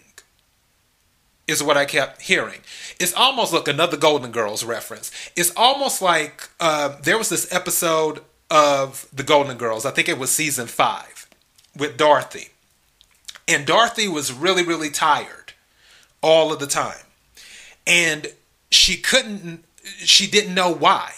is 1.51 1.63
what 1.63 1.77
I 1.77 1.85
kept 1.85 2.23
hearing. 2.23 2.61
It's 2.99 3.13
almost 3.13 3.53
like 3.53 3.67
another 3.67 3.97
Golden 3.97 4.31
Girls 4.31 4.63
reference. 4.63 5.11
It's 5.35 5.51
almost 5.55 6.01
like 6.01 6.49
uh, 6.59 6.95
there 7.03 7.17
was 7.17 7.29
this 7.29 7.51
episode 7.53 8.21
of 8.49 9.07
The 9.13 9.23
Golden 9.23 9.57
Girls, 9.57 9.85
I 9.85 9.91
think 9.91 10.09
it 10.09 10.17
was 10.17 10.31
season 10.31 10.67
five, 10.67 11.27
with 11.77 11.97
Dorothy. 11.97 12.49
And 13.47 13.65
Dorothy 13.65 14.07
was 14.07 14.33
really, 14.33 14.63
really 14.63 14.89
tired 14.89 15.53
all 16.21 16.51
of 16.51 16.59
the 16.59 16.67
time 16.67 17.03
and 17.87 18.27
she 18.69 18.97
couldn't 18.97 19.63
she 19.99 20.27
didn't 20.27 20.53
know 20.53 20.71
why 20.71 21.11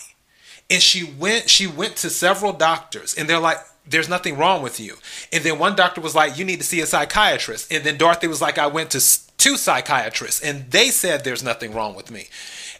and 0.69 0.81
she 0.81 1.03
went 1.03 1.49
she 1.49 1.67
went 1.67 1.95
to 1.95 2.09
several 2.09 2.53
doctors 2.53 3.13
and 3.13 3.29
they're 3.29 3.39
like 3.39 3.57
there's 3.85 4.07
nothing 4.07 4.37
wrong 4.37 4.61
with 4.61 4.79
you 4.79 4.95
and 5.31 5.43
then 5.43 5.59
one 5.59 5.75
doctor 5.75 5.99
was 5.99 6.15
like 6.15 6.37
you 6.37 6.45
need 6.45 6.59
to 6.59 6.65
see 6.65 6.79
a 6.79 6.85
psychiatrist 6.85 7.71
and 7.71 7.83
then 7.83 7.97
dorothy 7.97 8.27
was 8.27 8.41
like 8.41 8.57
i 8.57 8.65
went 8.67 8.89
to 8.89 8.99
two 9.43 9.57
psychiatrists 9.57 10.41
and 10.41 10.71
they 10.71 10.87
said 10.87 11.23
there's 11.23 11.43
nothing 11.43 11.73
wrong 11.73 11.95
with 11.95 12.09
me. 12.09 12.27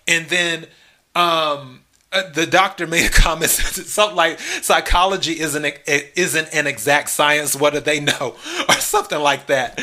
And 0.08 0.28
then 0.30 0.65
um, 1.13 1.82
uh, 2.13 2.30
the 2.32 2.45
doctor 2.45 2.88
made 2.95 3.06
a 3.06 3.13
comment 3.13 3.52
something 3.52 4.15
like 4.15 4.39
psychology 4.39 5.39
isn't 5.41 5.65
isn't 5.86 6.54
an 6.54 6.65
exact 6.65 7.10
science. 7.10 7.54
What 7.54 7.73
do 7.73 7.82
they 7.82 7.99
know? 7.99 8.36
Or 8.69 8.76
something 8.76 9.19
like 9.19 9.47
that. 9.47 9.82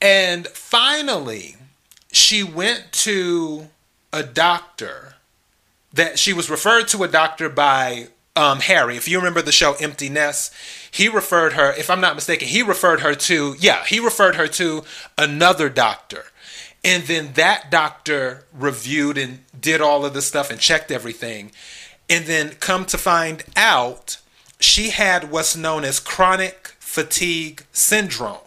And 0.00 0.48
finally 0.48 1.56
she 2.10 2.42
went 2.42 2.90
to 2.92 3.68
a 4.14 4.22
doctor 4.22 5.16
that 5.92 6.18
she 6.18 6.32
was 6.32 6.48
referred 6.48 6.88
to 6.88 7.02
a 7.02 7.08
doctor 7.08 7.50
by 7.50 8.08
um, 8.34 8.60
Harry. 8.60 8.96
If 8.96 9.08
you 9.08 9.18
remember 9.18 9.42
the 9.42 9.52
show 9.52 9.74
Empty 9.74 10.08
Nest, 10.08 10.54
he 10.92 11.08
referred 11.08 11.54
her, 11.54 11.72
if 11.72 11.88
I'm 11.88 12.02
not 12.02 12.14
mistaken, 12.14 12.46
he 12.46 12.62
referred 12.62 13.00
her 13.00 13.14
to, 13.14 13.56
yeah, 13.58 13.82
he 13.84 13.98
referred 13.98 14.36
her 14.36 14.46
to 14.48 14.84
another 15.16 15.70
doctor. 15.70 16.26
And 16.84 17.04
then 17.04 17.32
that 17.32 17.70
doctor 17.70 18.44
reviewed 18.52 19.16
and 19.16 19.40
did 19.58 19.80
all 19.80 20.04
of 20.04 20.12
the 20.12 20.20
stuff 20.20 20.50
and 20.50 20.60
checked 20.60 20.90
everything. 20.90 21.50
And 22.10 22.26
then 22.26 22.50
come 22.60 22.84
to 22.86 22.98
find 22.98 23.42
out, 23.56 24.18
she 24.60 24.90
had 24.90 25.30
what's 25.30 25.56
known 25.56 25.82
as 25.82 25.98
chronic 25.98 26.74
fatigue 26.78 27.64
syndrome. 27.72 28.38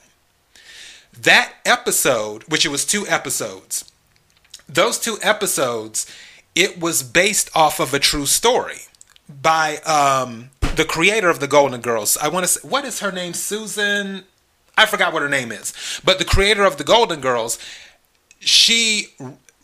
That 1.19 1.53
episode, 1.65 2.43
which 2.43 2.63
it 2.63 2.69
was 2.69 2.86
two 2.86 3.08
episodes, 3.08 3.91
those 4.69 4.99
two 4.99 5.17
episodes, 5.23 6.05
it 6.53 6.79
was 6.79 7.01
based 7.01 7.49
off 7.55 7.79
of 7.79 7.93
a 7.93 7.99
true 7.99 8.27
story 8.27 8.81
by 9.27 9.77
um, 9.77 10.51
the 10.76 10.86
creator 10.86 11.30
of 11.30 11.40
the 11.40 11.48
Golden 11.48 11.82
Girls. 11.82 12.18
I 12.18 12.28
want 12.28 12.46
to 12.46 12.48
say, 12.48 12.68
what 12.68 12.86
is 12.86 13.00
her 13.00 13.12
name? 13.12 13.34
Susan. 13.34 14.24
I 14.78 14.86
forgot 14.86 15.14
what 15.14 15.22
her 15.22 15.30
name 15.30 15.52
is. 15.52 15.74
But 16.04 16.20
the 16.20 16.26
creator 16.26 16.66
of 16.66 16.78
the 16.78 16.84
Golden 16.84 17.22
Girls, 17.22 17.58
she 18.40 19.08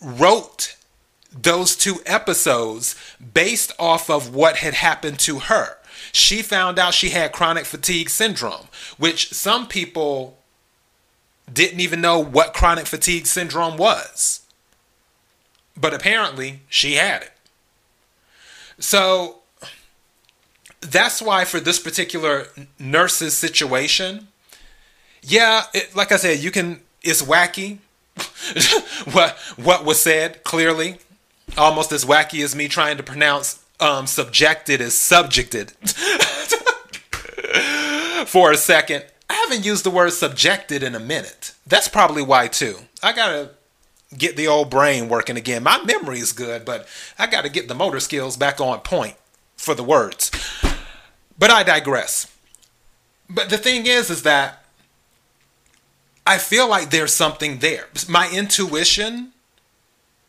wrote 0.02 0.76
those 1.32 1.76
two 1.76 2.02
episodes 2.06 2.95
based 3.34 3.71
off 3.80 4.10
of 4.10 4.34
what 4.34 4.58
had 4.58 4.74
happened 4.74 5.19
to 5.19 5.39
her. 5.39 5.78
She 6.12 6.41
found 6.41 6.80
out 6.80 6.93
she 6.93 7.10
had 7.10 7.32
chronic 7.32 7.65
fatigue 7.65 8.10
syndrome, 8.10 8.67
which 8.97 9.32
some 9.34 9.67
people 9.67 10.38
didn't 11.52 11.80
even 11.80 12.02
know 12.02 12.19
what 12.19 12.54
chronic 12.54 12.86
fatigue 12.86 13.28
syndrome 13.28 13.78
was. 13.78 14.41
But 15.78 15.93
apparently, 15.93 16.62
she 16.69 16.95
had 16.95 17.24
it. 17.24 17.32
So 18.80 19.40
that's 20.81 21.21
why, 21.21 21.45
for 21.45 21.59
this 21.59 21.79
particular 21.79 22.47
nurse's 22.79 23.35
situation, 23.35 24.27
yeah, 25.21 25.63
it, 25.73 25.95
like 25.95 26.11
I 26.11 26.17
said, 26.17 26.39
you 26.39 26.51
can, 26.51 26.81
it's 27.03 27.21
wacky. 27.21 27.77
what 29.13 29.37
what 29.55 29.85
was 29.85 30.01
said 30.01 30.43
clearly, 30.43 30.97
almost 31.57 31.91
as 31.93 32.03
wacky 32.03 32.43
as 32.43 32.55
me 32.55 32.67
trying 32.67 32.97
to 32.97 33.03
pronounce 33.03 33.63
um, 33.79 34.05
subjected 34.05 34.81
as 34.81 34.93
subjected 34.93 35.71
for 38.27 38.51
a 38.51 38.57
second. 38.57 39.05
I 39.29 39.33
haven't 39.35 39.65
used 39.65 39.85
the 39.85 39.89
word 39.89 40.11
subjected 40.11 40.83
in 40.83 40.93
a 40.93 40.99
minute. 40.99 41.53
That's 41.65 41.87
probably 41.87 42.21
why 42.21 42.47
too. 42.47 42.75
I 43.01 43.13
gotta 43.13 43.51
get 44.17 44.35
the 44.35 44.47
old 44.47 44.69
brain 44.69 45.07
working 45.07 45.37
again. 45.37 45.63
My 45.63 45.81
memory 45.83 46.19
is 46.19 46.33
good, 46.33 46.65
but 46.65 46.85
I 47.17 47.27
gotta 47.27 47.49
get 47.49 47.69
the 47.69 47.75
motor 47.75 48.01
skills 48.01 48.35
back 48.35 48.59
on 48.59 48.81
point 48.81 49.15
for 49.55 49.73
the 49.73 49.83
words. 49.83 50.31
But 51.41 51.49
I 51.49 51.63
digress. 51.63 52.27
But 53.27 53.49
the 53.49 53.58
thing 53.58 53.88
is, 53.88 54.12
is 54.12 54.21
that 54.23 54.63
I 56.25 56.38
feel 56.38 56.69
like 56.69 56.91
there's 56.91 57.13
something 57.13 57.58
there. 57.58 57.88
My 58.08 58.30
intuition, 58.32 59.34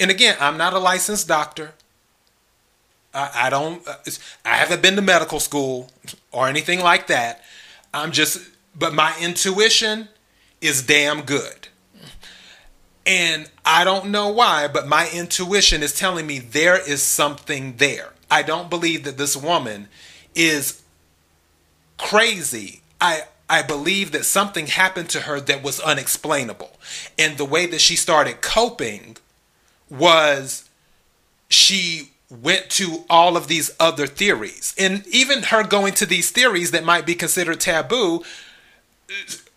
and 0.01 0.11
again, 0.11 0.37
I'm 0.40 0.57
not 0.57 0.72
a 0.72 0.79
licensed 0.79 1.29
doctor. 1.29 1.75
I, 3.12 3.31
I 3.35 3.51
don't, 3.51 3.87
uh, 3.87 3.96
I 4.44 4.55
haven't 4.57 4.81
been 4.81 4.96
to 4.96 5.03
medical 5.03 5.38
school 5.38 5.90
or 6.33 6.48
anything 6.48 6.81
like 6.81 7.09
that. 7.09 7.42
I'm 7.92 8.11
just 8.11 8.40
but 8.75 8.94
my 8.94 9.14
intuition 9.20 10.09
is 10.61 10.83
damn 10.83 11.22
good. 11.22 11.68
And 13.05 13.51
I 13.64 13.85
don't 13.85 14.11
know 14.11 14.29
why, 14.29 14.68
but 14.68 14.88
my 14.88 15.11
intuition 15.12 15.83
is 15.83 15.94
telling 15.94 16.27
me 16.27 16.38
there 16.38 16.79
is 16.79 17.03
something 17.03 17.77
there. 17.77 18.12
I 18.31 18.42
don't 18.42 18.70
believe 18.70 19.05
that 19.05 19.18
this 19.18 19.37
woman 19.37 19.88
is 20.35 20.82
crazy. 22.02 22.82
I 23.00 23.22
I 23.48 23.62
believe 23.62 24.12
that 24.12 24.24
something 24.24 24.66
happened 24.66 25.10
to 25.10 25.20
her 25.20 25.38
that 25.40 25.62
was 25.62 25.78
unexplainable. 25.78 26.78
And 27.18 27.36
the 27.36 27.44
way 27.44 27.66
that 27.66 27.82
she 27.82 27.96
started 27.96 28.40
coping 28.40 29.18
was 29.90 30.68
she 31.50 32.12
went 32.30 32.70
to 32.70 33.04
all 33.10 33.36
of 33.36 33.48
these 33.48 33.70
other 33.78 34.06
theories. 34.06 34.74
And 34.78 35.06
even 35.06 35.42
her 35.44 35.64
going 35.64 35.92
to 35.94 36.06
these 36.06 36.30
theories 36.30 36.70
that 36.70 36.84
might 36.84 37.04
be 37.04 37.14
considered 37.14 37.60
taboo, 37.60 38.22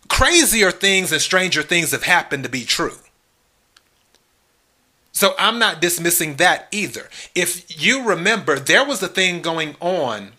crazier 0.08 0.70
things 0.70 1.10
and 1.10 1.22
stranger 1.22 1.62
things 1.62 1.92
have 1.92 2.02
happened 2.02 2.44
to 2.44 2.50
be 2.50 2.64
true. 2.64 2.98
So 5.12 5.34
I'm 5.38 5.58
not 5.58 5.80
dismissing 5.80 6.36
that 6.36 6.68
either. 6.70 7.08
If 7.34 7.82
you 7.82 8.06
remember, 8.06 8.58
there 8.58 8.84
was 8.84 9.02
a 9.02 9.08
thing 9.08 9.40
going 9.40 9.74
on 9.80 10.32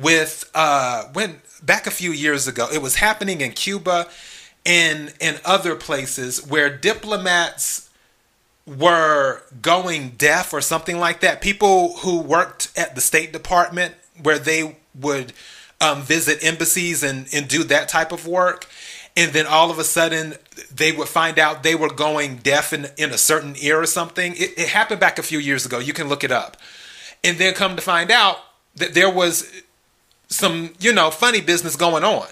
with 0.00 0.50
uh 0.54 1.04
when 1.12 1.40
back 1.62 1.86
a 1.86 1.90
few 1.90 2.12
years 2.12 2.48
ago. 2.48 2.68
It 2.72 2.82
was 2.82 2.96
happening 2.96 3.40
in 3.40 3.52
Cuba 3.52 4.08
and 4.64 5.12
in 5.20 5.36
other 5.44 5.74
places 5.74 6.46
where 6.46 6.74
diplomats 6.74 7.88
were 8.66 9.42
going 9.62 10.10
deaf 10.10 10.52
or 10.52 10.60
something 10.60 10.98
like 10.98 11.20
that. 11.20 11.40
People 11.40 11.96
who 11.98 12.20
worked 12.20 12.70
at 12.76 12.94
the 12.94 13.00
State 13.00 13.32
Department 13.32 13.94
where 14.22 14.38
they 14.38 14.76
would 14.98 15.32
um, 15.80 16.02
visit 16.02 16.44
embassies 16.44 17.02
and, 17.02 17.26
and 17.32 17.48
do 17.48 17.64
that 17.64 17.88
type 17.88 18.12
of 18.12 18.26
work. 18.26 18.66
And 19.16 19.32
then 19.32 19.46
all 19.46 19.70
of 19.70 19.78
a 19.78 19.84
sudden, 19.84 20.34
they 20.72 20.92
would 20.92 21.08
find 21.08 21.38
out 21.38 21.62
they 21.62 21.74
were 21.74 21.92
going 21.92 22.36
deaf 22.36 22.72
in, 22.72 22.86
in 22.96 23.10
a 23.10 23.18
certain 23.18 23.54
ear 23.60 23.80
or 23.80 23.86
something. 23.86 24.34
It, 24.34 24.56
it 24.56 24.68
happened 24.68 25.00
back 25.00 25.18
a 25.18 25.22
few 25.22 25.38
years 25.38 25.66
ago. 25.66 25.78
You 25.78 25.92
can 25.92 26.08
look 26.08 26.22
it 26.22 26.30
up. 26.30 26.56
And 27.24 27.38
then 27.38 27.54
come 27.54 27.76
to 27.76 27.82
find 27.82 28.10
out 28.10 28.38
that 28.76 28.94
there 28.94 29.10
was 29.10 29.50
some, 30.30 30.72
you 30.78 30.92
know, 30.92 31.10
funny 31.10 31.40
business 31.40 31.76
going 31.76 32.04
on. 32.04 32.28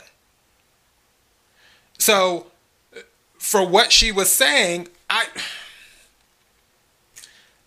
So, 1.98 2.46
for 3.38 3.66
what 3.66 3.92
she 3.92 4.12
was 4.12 4.30
saying, 4.30 4.88
I 5.10 5.26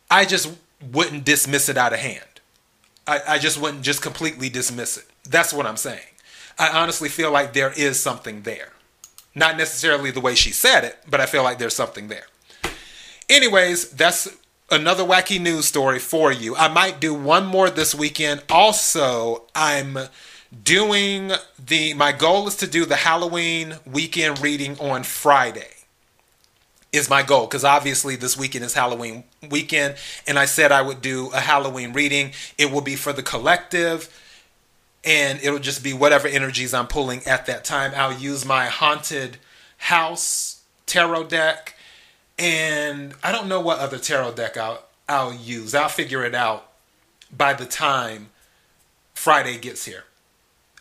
I 0.09 0.25
just 0.25 0.51
wouldn't 0.91 1.25
dismiss 1.25 1.69
it 1.69 1.77
out 1.77 1.93
of 1.93 1.99
hand. 1.99 2.25
I, 3.07 3.19
I 3.27 3.37
just 3.39 3.59
wouldn't 3.59 3.83
just 3.83 4.01
completely 4.01 4.49
dismiss 4.49 4.97
it. 4.97 5.05
That's 5.29 5.53
what 5.53 5.65
I'm 5.65 5.77
saying. 5.77 5.99
I 6.57 6.69
honestly 6.69 7.09
feel 7.09 7.31
like 7.31 7.53
there 7.53 7.73
is 7.75 7.99
something 7.99 8.43
there. 8.43 8.73
Not 9.33 9.57
necessarily 9.57 10.11
the 10.11 10.19
way 10.19 10.35
she 10.35 10.51
said 10.51 10.83
it, 10.83 10.97
but 11.09 11.21
I 11.21 11.25
feel 11.25 11.43
like 11.43 11.57
there's 11.57 11.75
something 11.75 12.09
there. 12.09 12.25
Anyways, 13.29 13.91
that's 13.91 14.27
another 14.71 15.03
wacky 15.03 15.39
news 15.39 15.65
story 15.65 15.99
for 15.99 16.31
you. 16.31 16.55
I 16.55 16.67
might 16.69 16.99
do 16.99 17.13
one 17.13 17.45
more 17.45 17.69
this 17.69 17.93
weekend. 17.93 18.43
Also, 18.49 19.43
I'm 19.53 19.97
doing 20.63 21.31
the 21.63 21.93
my 21.93 22.11
goal 22.11 22.47
is 22.47 22.55
to 22.57 22.67
do 22.67 22.85
the 22.85 22.95
Halloween 22.95 23.75
weekend 23.85 24.41
reading 24.41 24.79
on 24.79 25.03
Friday 25.03 25.67
is 26.91 27.09
my 27.09 27.23
goal 27.23 27.47
because 27.47 27.63
obviously 27.63 28.15
this 28.15 28.37
weekend 28.37 28.65
is 28.65 28.73
Halloween 28.73 29.23
weekend, 29.49 29.95
and 30.27 30.37
I 30.37 30.45
said 30.45 30.71
I 30.71 30.81
would 30.81 31.01
do 31.01 31.31
a 31.31 31.39
Halloween 31.39 31.93
reading. 31.93 32.31
It 32.57 32.71
will 32.71 32.81
be 32.81 32.95
for 32.95 33.13
the 33.13 33.23
collective, 33.23 34.09
and 35.03 35.39
it'll 35.41 35.59
just 35.59 35.83
be 35.83 35.93
whatever 35.93 36.27
energies 36.27 36.73
I'm 36.73 36.87
pulling 36.87 37.25
at 37.25 37.45
that 37.45 37.63
time. 37.63 37.93
I'll 37.95 38.17
use 38.17 38.45
my 38.45 38.65
haunted 38.65 39.37
house 39.77 40.61
tarot 40.85 41.25
deck, 41.25 41.75
and 42.41 43.13
I 43.23 43.31
don't 43.31 43.47
know 43.47 43.61
what 43.61 43.79
other 43.79 43.99
tarot 43.99 44.33
deck 44.33 44.57
I'll 44.57 44.83
I'll 45.07 45.33
use. 45.33 45.75
I'll 45.75 45.89
figure 45.89 46.25
it 46.25 46.33
out 46.33 46.71
by 47.35 47.53
the 47.53 47.65
time 47.65 48.29
Friday 49.13 49.57
gets 49.57 49.85
here. 49.85 50.05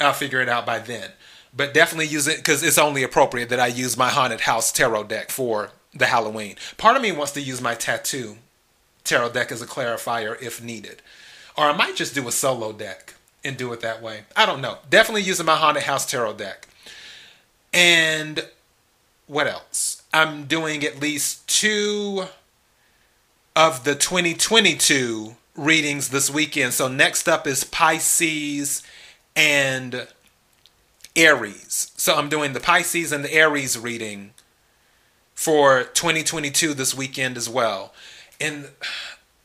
I'll 0.00 0.14
figure 0.14 0.40
it 0.40 0.48
out 0.48 0.64
by 0.64 0.78
then. 0.78 1.10
But 1.54 1.74
definitely 1.74 2.06
use 2.06 2.26
it 2.26 2.38
because 2.38 2.62
it's 2.62 2.78
only 2.78 3.02
appropriate 3.02 3.50
that 3.50 3.60
I 3.60 3.66
use 3.66 3.96
my 3.96 4.08
haunted 4.08 4.42
house 4.42 4.72
tarot 4.72 5.04
deck 5.04 5.30
for 5.30 5.70
the 5.92 6.06
Halloween. 6.06 6.56
Part 6.78 6.96
of 6.96 7.02
me 7.02 7.12
wants 7.12 7.32
to 7.32 7.40
use 7.40 7.60
my 7.60 7.74
tattoo 7.74 8.38
tarot 9.04 9.32
deck 9.32 9.52
as 9.52 9.60
a 9.60 9.66
clarifier 9.66 10.40
if 10.40 10.62
needed. 10.62 11.02
Or 11.58 11.64
I 11.64 11.76
might 11.76 11.96
just 11.96 12.14
do 12.14 12.26
a 12.28 12.32
solo 12.32 12.72
deck 12.72 13.14
and 13.44 13.56
do 13.56 13.72
it 13.72 13.80
that 13.80 14.00
way. 14.00 14.22
I 14.36 14.46
don't 14.46 14.60
know. 14.60 14.78
Definitely 14.88 15.22
using 15.22 15.46
my 15.46 15.56
Haunted 15.56 15.82
House 15.82 16.08
tarot 16.08 16.34
deck. 16.34 16.68
And 17.72 18.46
what 19.30 19.46
else? 19.46 20.02
I'm 20.12 20.46
doing 20.46 20.82
at 20.82 21.00
least 21.00 21.48
two 21.48 22.24
of 23.54 23.84
the 23.84 23.94
2022 23.94 25.36
readings 25.54 26.08
this 26.08 26.28
weekend. 26.28 26.72
So 26.74 26.88
next 26.88 27.28
up 27.28 27.46
is 27.46 27.62
Pisces 27.62 28.82
and 29.36 30.08
Aries. 31.14 31.92
So 31.96 32.16
I'm 32.16 32.28
doing 32.28 32.54
the 32.54 32.60
Pisces 32.60 33.12
and 33.12 33.24
the 33.24 33.32
Aries 33.32 33.78
reading 33.78 34.32
for 35.36 35.84
2022 35.84 36.74
this 36.74 36.92
weekend 36.96 37.36
as 37.36 37.48
well. 37.48 37.94
And 38.40 38.70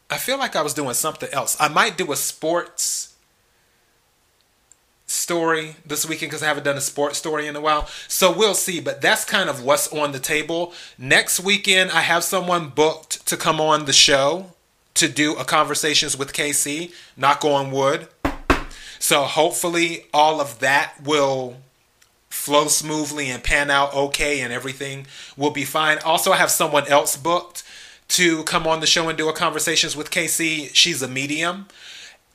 I 0.09 0.17
feel 0.17 0.39
like 0.39 0.55
I 0.55 0.63
was 0.63 0.73
doing 0.73 0.95
something 0.95 1.29
else. 1.31 1.55
I 1.59 1.67
might 1.67 1.95
do 1.95 2.11
a 2.11 2.15
sports 2.15 3.14
story 5.15 5.75
this 5.85 6.07
weekend 6.07 6.31
because 6.31 6.43
I 6.43 6.47
haven't 6.47 6.63
done 6.63 6.77
a 6.77 6.81
sports 6.81 7.17
story 7.17 7.47
in 7.47 7.55
a 7.55 7.61
while. 7.61 7.87
So 8.07 8.35
we'll 8.35 8.53
see. 8.53 8.79
But 8.79 9.01
that's 9.01 9.25
kind 9.25 9.49
of 9.49 9.63
what's 9.63 9.91
on 9.91 10.11
the 10.11 10.19
table. 10.19 10.73
Next 10.97 11.39
weekend, 11.39 11.91
I 11.91 12.01
have 12.01 12.23
someone 12.23 12.69
booked 12.69 13.25
to 13.27 13.37
come 13.37 13.59
on 13.59 13.85
the 13.85 13.93
show 13.93 14.53
to 14.95 15.07
do 15.07 15.35
a 15.35 15.45
conversations 15.45 16.17
with 16.17 16.33
KC. 16.33 16.93
Knock 17.17 17.43
on 17.45 17.71
wood. 17.71 18.07
So 18.99 19.23
hopefully 19.23 20.05
all 20.13 20.41
of 20.41 20.59
that 20.59 20.95
will 21.03 21.57
flow 22.29 22.67
smoothly 22.67 23.29
and 23.29 23.43
pan 23.43 23.71
out 23.71 23.93
okay 23.93 24.41
and 24.41 24.51
everything 24.51 25.07
will 25.37 25.51
be 25.51 25.63
fine. 25.63 25.97
Also, 25.99 26.31
I 26.31 26.37
have 26.37 26.51
someone 26.51 26.87
else 26.87 27.15
booked 27.15 27.63
to 28.09 28.43
come 28.43 28.67
on 28.67 28.81
the 28.81 28.87
show 28.87 29.07
and 29.09 29.17
do 29.17 29.29
a 29.29 29.33
conversations 29.33 29.95
with 29.95 30.11
KC. 30.11 30.69
She's 30.73 31.01
a 31.01 31.07
medium, 31.07 31.67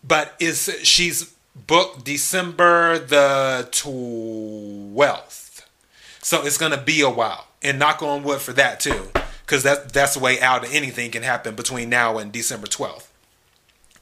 but 0.02 0.34
is 0.40 0.70
she's 0.82 1.32
booked 1.66 2.04
December 2.04 2.98
the 2.98 3.68
12th. 3.70 5.62
So 6.22 6.44
it's 6.44 6.58
going 6.58 6.72
to 6.72 6.80
be 6.80 7.00
a 7.00 7.10
while. 7.10 7.46
And 7.62 7.78
knock 7.78 8.02
on 8.02 8.22
wood 8.22 8.40
for 8.40 8.52
that 8.54 8.80
too 8.80 9.10
cuz 9.46 9.64
that 9.64 9.92
that's 9.92 10.14
the 10.14 10.20
way 10.20 10.40
out 10.40 10.64
anything 10.72 11.10
can 11.10 11.22
happen 11.22 11.54
between 11.54 11.90
now 11.90 12.16
and 12.16 12.32
December 12.32 12.66
12th 12.66 13.08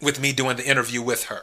with 0.01 0.21
me 0.21 0.33
doing 0.33 0.57
the 0.57 0.65
interview 0.65 1.03
with 1.03 1.25
her. 1.25 1.43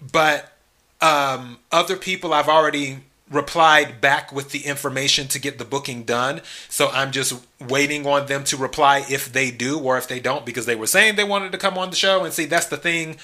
But 0.00 0.52
um, 1.00 1.58
other 1.72 1.96
people 1.96 2.32
I've 2.32 2.48
already 2.48 2.98
replied 3.30 4.00
back 4.00 4.30
with 4.30 4.50
the 4.50 4.60
information 4.60 5.26
to 5.28 5.38
get 5.38 5.58
the 5.58 5.64
booking 5.64 6.04
done. 6.04 6.40
So 6.68 6.88
I'm 6.90 7.10
just 7.10 7.44
waiting 7.60 8.06
on 8.06 8.26
them 8.26 8.44
to 8.44 8.56
reply 8.56 9.04
if 9.10 9.32
they 9.32 9.50
do 9.50 9.78
or 9.80 9.98
if 9.98 10.06
they 10.06 10.20
don't 10.20 10.46
because 10.46 10.66
they 10.66 10.76
were 10.76 10.86
saying 10.86 11.16
they 11.16 11.24
wanted 11.24 11.52
to 11.52 11.58
come 11.58 11.76
on 11.76 11.90
the 11.90 11.96
show. 11.96 12.24
And 12.24 12.32
see, 12.32 12.44
that's 12.44 12.66
the 12.66 12.76
thing 12.76 13.16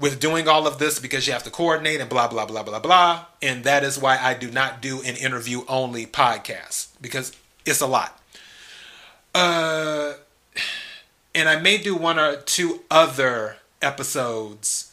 with 0.00 0.18
doing 0.18 0.48
all 0.48 0.66
of 0.66 0.78
this 0.78 0.98
because 0.98 1.26
you 1.26 1.32
have 1.34 1.42
to 1.42 1.50
coordinate 1.50 2.00
and 2.00 2.08
blah, 2.08 2.26
blah, 2.26 2.46
blah, 2.46 2.62
blah, 2.62 2.80
blah. 2.80 3.26
And 3.42 3.64
that 3.64 3.84
is 3.84 3.98
why 3.98 4.16
I 4.16 4.34
do 4.34 4.50
not 4.50 4.80
do 4.80 5.02
an 5.02 5.14
interview 5.16 5.62
only 5.68 6.06
podcast 6.06 6.88
because 7.00 7.36
it's 7.66 7.82
a 7.82 7.86
lot. 7.86 8.18
Uh, 9.34 10.14
and 11.34 11.48
I 11.48 11.60
may 11.60 11.76
do 11.78 11.94
one 11.94 12.18
or 12.18 12.36
two 12.36 12.80
other 12.90 13.58
episodes 13.82 14.92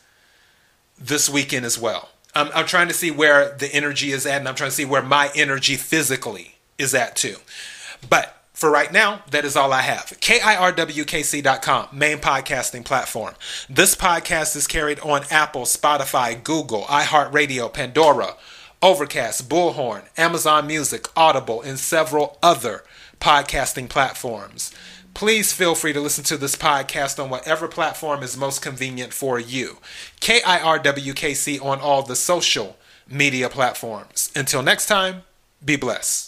this 1.00 1.30
weekend 1.30 1.66
as 1.66 1.80
well. 1.80 2.10
I'm, 2.36 2.50
I'm 2.54 2.66
trying 2.66 2.90
to 2.90 2.94
see 2.94 3.10
where 3.10 3.56
the 3.58 3.74
energy 3.74 4.12
is 4.12 4.26
at, 4.26 4.40
and 4.40 4.48
I'm 4.48 4.56
trying 4.56 4.70
to 4.70 4.76
see 4.76 4.86
where 4.86 5.02
my 5.02 5.32
energy 5.36 5.76
physically 5.76 6.56
is 6.78 6.94
at 6.94 7.16
too. 7.16 7.38
But 8.08 8.37
for 8.58 8.72
right 8.72 8.92
now, 8.92 9.22
that 9.30 9.46
is 9.46 9.56
all 9.56 9.72
I 9.72 9.82
have. 9.82 10.18
KIRWKC.com, 10.20 11.90
main 11.92 12.18
podcasting 12.18 12.84
platform. 12.84 13.36
This 13.70 13.94
podcast 13.94 14.56
is 14.56 14.66
carried 14.66 15.00
on 15.02 15.26
Apple, 15.30 15.62
Spotify, 15.62 16.44
Google, 16.44 16.82
iHeartRadio, 16.86 17.72
Pandora, 17.72 18.34
Overcast, 18.82 19.48
Bullhorn, 19.48 20.06
Amazon 20.18 20.66
Music, 20.66 21.06
Audible, 21.16 21.62
and 21.62 21.78
several 21.78 22.40
other 22.42 22.84
podcasting 23.20 23.90
platforms. 23.90 24.74
Please 25.14 25.54
feel 25.54 25.76
free 25.76 25.94
to 25.94 26.02
listen 26.02 26.24
to 26.24 26.36
this 26.36 26.56
podcast 26.56 27.24
on 27.24 27.30
whatever 27.30 27.68
platform 27.68 28.24
is 28.24 28.36
most 28.36 28.64
convenient 28.64 29.14
for 29.14 29.38
you. 29.38 29.78
KIRWKC 30.20 31.64
on 31.64 31.80
all 31.80 32.02
the 32.02 32.16
social 32.16 32.76
media 33.08 33.50
platforms. 33.50 34.32
Until 34.36 34.64
next 34.64 34.88
time, 34.88 35.22
be 35.64 35.76
blessed. 35.76 36.27